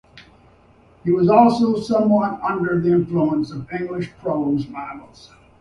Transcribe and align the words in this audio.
He 1.03 1.11
was 1.11 1.29
also 1.29 1.75
somewhat 1.79 2.41
under 2.41 2.79
the 2.79 2.91
influence 2.91 3.51
of 3.51 3.71
English 3.71 4.09
prose 4.19 4.67
models. 4.67 5.29